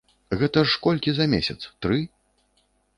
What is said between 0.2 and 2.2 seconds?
Гэта ж колькі за месяц, тры?